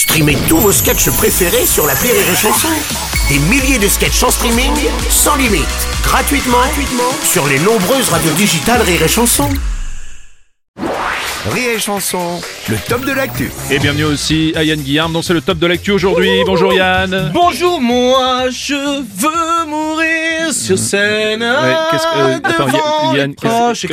Streamez 0.00 0.38
tous 0.48 0.56
vos 0.56 0.72
sketchs 0.72 1.10
préférés 1.10 1.66
sur 1.66 1.86
la 1.86 1.92
Rire 1.92 2.14
et 2.14 2.34
Chanson. 2.34 2.68
Des 3.28 3.38
milliers 3.38 3.78
de 3.78 3.86
sketchs 3.86 4.22
en 4.22 4.30
streaming, 4.30 4.72
sans 5.10 5.36
limite, 5.36 5.66
gratuitement, 6.02 6.56
gratuitement 6.56 7.12
sur 7.22 7.46
les 7.46 7.58
nombreuses 7.58 8.08
radios 8.08 8.32
digitales 8.32 8.80
Rire 8.80 9.02
et 9.02 9.08
Chanson. 9.08 9.50
Rire 11.50 11.70
et 11.76 11.78
chanson, 11.78 12.40
le 12.70 12.76
top 12.88 13.04
de 13.04 13.12
l'actu. 13.12 13.50
Et 13.70 13.78
bienvenue 13.78 14.04
aussi 14.04 14.54
à 14.56 14.64
Yann 14.64 14.80
Guillaume, 14.80 15.12
dont 15.12 15.20
c'est 15.20 15.34
le 15.34 15.42
top 15.42 15.58
de 15.58 15.66
l'actu 15.66 15.90
aujourd'hui. 15.90 16.30
Bonjour 16.46 16.72
Yann. 16.72 17.30
Bonjour, 17.34 17.78
moi 17.80 18.48
je 18.48 18.74
veux 18.74 19.66
mourir 19.66 19.79
sur 20.76 20.78
scène. 20.78 21.42
Ouais, 21.42 21.74
qu'est-ce 21.90 22.02
que, 22.06 22.18
euh, 22.18 22.36
attends, 22.44 23.14
Yann, 23.14 23.34
qu'est-ce 23.34 23.86
qu'est-ce 23.86 23.86
que 23.86 23.92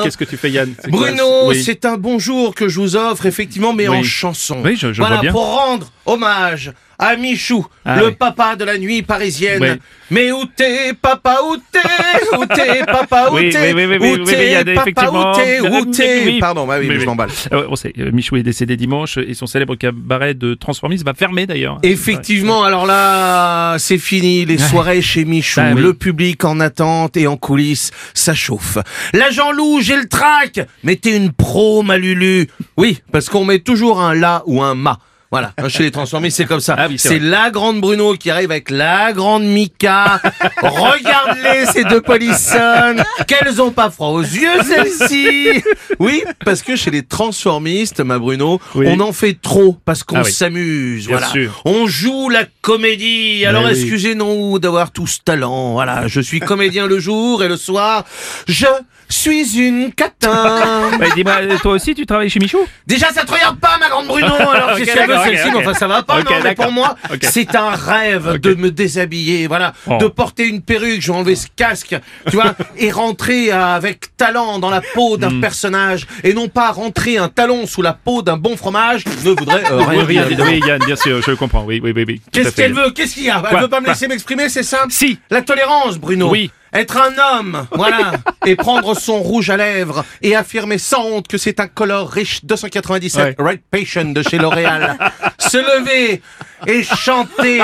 tu, 0.00 0.02
qu'est-ce 0.04 0.16
que 0.16 0.24
tu 0.24 0.36
fais 0.36 0.50
Yann? 0.50 0.72
Bruno, 0.88 1.48
oui. 1.48 1.62
c'est 1.64 1.84
un 1.84 1.96
bonjour 1.96 2.54
que 2.54 2.68
je 2.68 2.78
vous 2.80 2.94
offre, 2.96 3.26
effectivement, 3.26 3.72
mais 3.72 3.88
Oui. 3.88 3.98
en 3.98 4.02
chanson. 4.02 4.58
Oui, 4.64 4.76
je- 4.76 4.92
je 4.92 5.00
voilà, 5.00 5.16
vois 5.16 5.22
bien. 5.22 5.32
pour 5.32 5.44
rendre 5.44 5.90
hommage 6.06 6.72
à 6.98 7.16
Michou, 7.16 7.66
Ah 7.84 7.96
le 7.98 8.06
oui. 8.08 8.14
papa 8.18 8.56
de 8.56 8.64
la 8.64 8.78
nuit 8.78 9.02
parisienne. 9.02 9.62
Oui. 9.62 9.68
Mais 10.10 10.32
où 10.32 10.44
t'es, 10.46 10.92
papa, 10.94 11.38
où 11.48 11.56
t'es? 11.56 12.36
Où 12.38 12.46
t'es, 12.46 12.84
papa, 12.86 13.28
où 13.32 13.38
t'es? 13.38 13.72
Où 13.74 14.24
t'es, 14.24 14.64
papa, 14.74 15.10
où 15.10 15.34
t'es? 15.36 15.60
Où 15.60 15.84
t'es? 15.86 16.38
Pardon, 16.40 16.66
bah 16.66 16.76
oui, 16.80 16.86
mais 16.88 17.00
je 17.00 17.04
m'emballe. 17.06 17.30
Euh, 17.52 17.66
on 17.68 17.76
sait, 17.76 17.92
euh, 17.98 18.10
Michou 18.12 18.36
est 18.36 18.42
décédé 18.42 18.76
dimanche 18.76 19.18
et 19.18 19.34
son 19.34 19.46
célèbre 19.46 19.74
cabaret 19.76 20.34
de 20.34 20.54
transformisme 20.54 21.04
va 21.04 21.14
fermer 21.14 21.46
d'ailleurs. 21.46 21.78
Effectivement, 21.82 22.62
alors 22.64 22.86
là, 22.86 23.76
c'est 23.78 23.98
fini, 23.98 24.44
les 24.44 24.58
soirées 24.58 25.02
chez 25.02 25.24
Michou, 25.24 25.60
Ah 25.62 25.72
oui. 25.74 25.82
le 25.82 25.94
public 25.94 26.44
en 26.44 26.60
attente 26.60 27.16
et 27.16 27.26
en 27.26 27.36
coulisses, 27.36 27.90
ça 28.14 28.34
chauffe. 28.34 28.78
L'agent 29.12 29.52
loup, 29.52 29.80
j'ai 29.80 29.96
le 29.96 30.08
trac 30.08 30.60
Mettez 30.84 31.16
une 31.16 31.32
pro, 31.32 31.82
Malulu 31.82 32.48
Oui, 32.76 33.00
parce 33.12 33.28
qu'on 33.28 33.44
met 33.44 33.58
toujours 33.58 34.00
un 34.00 34.14
la 34.14 34.42
ou 34.46 34.62
un 34.62 34.74
ma. 34.74 34.98
Voilà, 35.32 35.52
chez 35.68 35.82
les 35.82 35.90
transformés, 35.90 36.30
c'est 36.30 36.44
comme 36.44 36.60
ça. 36.60 36.76
Ah 36.78 36.86
oui, 36.88 36.98
c'est 36.98 37.18
la 37.18 37.50
grande 37.50 37.80
Bruno 37.80 38.14
qui 38.14 38.30
arrive 38.30 38.50
avec 38.52 38.70
la 38.70 39.12
grande 39.12 39.44
Mika. 39.44 40.20
Regardez 40.62 41.66
ces 41.72 41.84
deux 41.84 42.00
polissonnes. 42.00 43.02
Qu'elles 43.26 43.60
ont 43.60 43.70
pas 43.72 43.90
froid 43.90 44.08
aux 44.10 44.22
yeux, 44.22 44.62
celles-ci. 44.64 45.62
Oui, 45.98 46.22
parce 46.44 46.62
que 46.62 46.76
chez 46.76 46.90
les 46.90 47.02
transformistes, 47.02 48.00
ma 48.00 48.18
Bruno, 48.18 48.60
Oui. 48.74 48.86
on 48.88 49.00
en 49.00 49.12
fait 49.12 49.36
trop 49.40 49.76
parce 49.84 50.04
qu'on 50.04 50.18
Ah 50.18 50.22
oui. 50.24 50.32
s'amuse. 50.32 51.08
Voilà. 51.08 51.26
sûr. 51.28 51.60
On 51.64 51.86
joue 51.86 52.28
la 52.28 52.44
comédie. 52.66 53.46
Alors 53.46 53.62
oui. 53.64 53.70
excusez-nous 53.70 54.58
d'avoir 54.58 54.90
tout 54.90 55.06
ce 55.06 55.20
talent. 55.24 55.72
Voilà, 55.74 56.08
je 56.08 56.20
suis 56.20 56.40
comédien 56.40 56.88
le 56.88 56.98
jour 56.98 57.44
et 57.44 57.48
le 57.48 57.56
soir, 57.56 58.04
je 58.48 58.66
suis 59.08 59.56
une 59.60 59.92
catin. 59.92 60.90
Bah, 60.98 61.06
Dis-moi, 61.14 61.34
toi 61.62 61.72
aussi 61.74 61.94
tu 61.94 62.04
travailles 62.06 62.28
chez 62.28 62.40
Michou? 62.40 62.58
Déjà, 62.88 63.12
ça 63.12 63.24
te 63.24 63.32
regarde 63.32 63.60
pas, 63.60 63.78
ma 63.78 63.88
grande 63.88 64.08
Bruno. 64.08 64.26
Alors, 64.52 64.70
Ok, 64.72 64.78
qu'est-ce 64.78 64.92
qu'elle 64.94 65.02
veut, 65.02 65.06
d'accord, 65.14 65.24
celle-ci 65.26 65.50
Mais 65.52 65.58
enfin, 65.58 65.74
ça 65.74 65.86
va 65.86 66.02
pas, 66.02 66.18
non, 66.24 66.30
mais 66.42 66.56
pour 66.56 66.72
moi, 66.72 66.96
c'est 67.22 67.54
un 67.54 67.70
rêve 67.70 68.40
de 68.40 68.54
me 68.54 68.72
déshabiller, 68.72 69.46
voilà, 69.46 69.72
Oh. 69.86 69.98
de 70.00 70.08
porter 70.08 70.48
une 70.48 70.60
perruque, 70.60 71.00
je 71.00 71.12
vais 71.12 71.18
enlever 71.18 71.36
ce 71.36 71.46
casque, 71.54 71.94
tu 72.28 72.34
vois, 72.34 72.56
et 72.78 72.90
rentrer 72.90 73.52
avec 73.52 74.16
talent 74.16 74.58
dans 74.58 74.70
la 74.70 74.80
peau 74.80 75.16
Hmm. 75.16 75.20
d'un 75.20 75.40
personnage, 75.40 76.08
et 76.24 76.34
non 76.34 76.48
pas 76.48 76.72
rentrer 76.72 77.16
un 77.16 77.28
talon 77.28 77.68
sous 77.68 77.82
la 77.82 77.92
peau 77.92 78.22
d'un 78.22 78.36
bon 78.36 78.56
fromage, 78.56 79.04
ne 79.24 79.30
voudrait 79.30 79.62
euh, 79.70 79.82
rien 79.84 80.02
dire. 80.04 80.26
oui, 80.40 80.60
Yann, 80.66 80.80
bien 80.84 80.96
sûr, 80.96 81.22
je 81.22 81.30
comprends. 81.32 81.62
Oui, 81.64 81.80
oui, 81.82 81.92
oui, 81.94 82.04
oui. 82.08 82.20
Qu'est-ce. 82.32 82.55
Qu'elle 82.56 82.74
veut 82.74 82.90
Qu'est-ce 82.90 83.14
qu'il 83.14 83.24
y 83.24 83.30
a 83.30 83.40
Elle 83.42 83.48
Quoi 83.50 83.60
veut 83.60 83.68
pas 83.68 83.80
me 83.80 83.86
laisser 83.86 84.08
m'exprimer, 84.08 84.48
c'est 84.48 84.62
simple 84.62 84.90
Si. 84.92 85.18
La 85.30 85.42
tolérance, 85.42 85.98
Bruno. 85.98 86.30
Oui. 86.30 86.50
Être 86.72 86.98
un 86.98 87.38
homme, 87.38 87.66
voilà, 87.72 88.12
et 88.44 88.54
prendre 88.54 88.94
son 88.98 89.20
rouge 89.22 89.48
à 89.48 89.56
lèvres 89.56 90.04
et 90.20 90.36
affirmer 90.36 90.76
sans 90.76 91.04
honte 91.06 91.28
que 91.28 91.38
c'est 91.38 91.58
un 91.60 91.68
color 91.68 92.10
riche 92.10 92.44
297 92.44 93.38
Ouais. 93.38 93.44
Right 93.44 93.62
Patient 93.70 94.04
de 94.12 94.22
chez 94.22 94.36
L'Oréal. 94.36 94.98
Se 95.38 95.56
lever 95.56 96.20
et 96.66 96.82
chanter, 96.82 97.62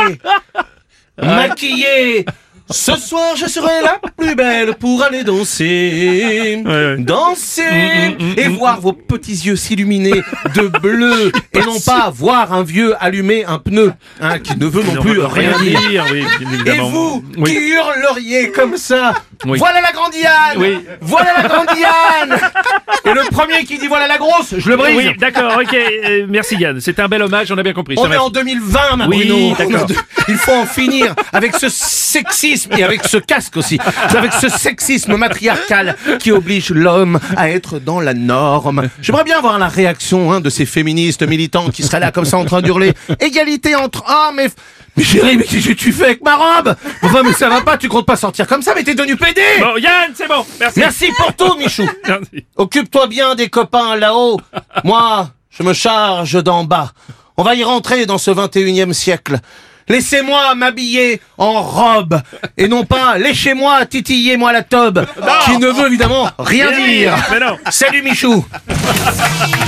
maquiller. 1.21 2.25
Ce 2.71 2.97
soir, 2.97 3.37
je 3.37 3.47
serai 3.47 3.83
la 3.83 3.99
plus 4.17 4.35
belle 4.35 4.75
pour 4.77 5.03
aller 5.03 5.25
danser, 5.25 6.63
Ouais, 6.65 6.71
ouais. 6.73 6.97
danser 6.99 7.63
Mm, 8.19 8.35
et 8.39 8.49
voir 8.49 8.81
vos 8.81 8.93
petits 8.93 9.33
yeux 9.47 9.57
s'illuminer 9.57 10.23
de 10.55 10.69
bleu 10.69 11.33
et 11.53 11.61
non 11.61 11.79
pas 11.85 12.11
voir 12.15 12.53
un 12.53 12.63
vieux 12.63 12.95
allumer 13.01 13.45
un 13.45 13.59
pneu, 13.59 13.93
hein, 14.21 14.39
qui 14.39 14.57
ne 14.57 14.67
veut 14.67 14.83
non, 14.83 15.03
plus 15.03 15.21
rien 15.21 15.59
dire. 15.61 16.05
oui, 16.11 16.25
Et 16.67 16.79
vous, 16.79 17.23
Oui. 17.37 17.51
qui 17.51 17.59
hurleriez 17.59 18.51
comme 18.53 18.77
ça 18.77 19.13
Oui. 19.45 19.59
Voilà 19.59 19.81
la 19.81 19.93
grande 19.93 20.15
Yann 20.15 20.57
Oui. 20.57 20.79
Voilà 21.01 21.43
la 21.43 21.49
grande 21.49 21.69
Yann 21.79 22.41
Et 23.05 23.13
le 23.13 23.23
premier 23.33 23.65
qui 23.65 23.79
dit 23.79 23.89
voilà 23.89 24.07
la 24.07 24.19
grosse, 24.19 24.55
je 24.59 24.69
le 24.69 24.77
brise 24.77 24.97
Oui, 24.97 25.11
d'accord, 25.19 25.53
ok. 25.61 25.75
euh, 25.75 26.27
merci 26.29 26.57
Yann. 26.57 26.81
C'était 26.81 27.03
un 27.03 27.09
bel 27.09 27.23
hommage, 27.23 27.51
on 27.51 27.59
a 27.59 27.63
bien 27.63 27.73
compris. 27.73 27.97
on 27.99 28.11
est 28.11 28.17
en 28.17 28.31
2020, 28.31 28.97
ma 28.97 29.07
Oui, 29.09 29.27
Bruno. 29.29 29.55
d'accord. 29.57 29.87
Il 30.29 30.37
faut 30.37 30.53
en 30.53 30.67
finir 30.67 31.15
avec 31.33 31.57
ce 31.57 31.69
sexisme 31.69 32.73
et 32.79 32.85
avec 32.85 33.03
ce 33.05 33.17
casque 33.17 33.57
aussi. 33.57 33.79
Avec 34.17 34.33
ce 34.33 34.49
sexisme 34.49 35.17
matriarcal 35.17 35.97
qui 36.21 36.31
oblige 36.31 36.71
l'homme 36.71 37.19
à 37.37 37.51
être 37.51 37.79
dans 37.81 38.01
la 38.01 38.15
norme. 38.15 38.89
J'aimerais 39.01 39.25
bien 39.25 39.41
voir 39.41 39.59
la 39.59 39.69
réaction 39.69 40.33
hein, 40.33 40.41
de 40.41 40.49
ces 40.51 40.65
féministes 40.67 41.23
militants 41.27 41.71
qui 41.71 41.83
seraient 41.83 42.01
là 42.01 42.13
comme 42.13 42.25
ça 42.25 42.39
en 42.39 42.45
train 42.45 42.63
d'hurler 42.63 42.93
égalité 43.21 43.75
entre 43.75 44.05
hommes 44.09 44.39
et... 44.41 44.49
Mais 44.95 45.05
chérie, 45.05 45.39
mais 45.39 45.45
qu'est-ce 45.45 45.69
que 45.69 45.73
tu 45.73 45.91
fais 45.91 46.05
avec 46.05 46.23
ma 46.23 46.37
robe? 46.37 46.77
Enfin, 47.03 47.23
mais 47.25 47.33
ça 47.33 47.49
va 47.49 47.61
pas, 47.63 47.77
tu 47.77 47.89
comptes 47.89 48.07
pas 48.07 48.17
sortir 48.17 48.47
comme 48.47 48.63
ça, 48.63 48.73
mais 48.75 48.85
t'es 48.85 48.95
devenu 48.95 49.17
pédé 49.17 49.43
Bon, 49.61 49.77
Yann, 49.77 50.13
c'est 50.15 50.29
bon. 50.29 50.45
Merci. 50.61 50.79
Merci 50.81 51.11
pour 51.17 51.35
tout, 51.35 51.57
Michou. 51.59 51.89
Occupe-toi 52.57 53.07
bien 53.09 53.35
des 53.35 53.49
copains 53.49 53.97
là-haut. 53.97 54.41
Moi, 54.85 55.29
je 55.51 55.63
me 55.63 55.73
charge 55.73 56.43
d'en 56.43 56.65
bas. 56.65 56.93
On 57.37 57.43
va 57.43 57.55
y 57.55 57.65
rentrer 57.65 58.07
dans 58.07 58.19
ce 58.19 58.31
21e 58.31 58.93
siècle. 58.93 59.39
Laissez-moi 59.89 60.55
m'habiller 60.55 61.21
en 61.39 61.61
robe 61.61 62.21
et 62.57 62.69
non 62.69 62.85
pas 62.85 63.19
léchez-moi, 63.19 63.85
titillez-moi 63.87 64.53
la 64.53 64.63
tobe, 64.63 65.05
qui 65.45 65.59
ne 65.59 65.67
veut 65.67 65.89
évidemment 65.89 66.31
rien 66.39 66.71
Mais 66.71 66.87
dire. 66.99 67.17
non. 67.41 67.59
Salut 67.69 68.01
Michou 68.03 68.47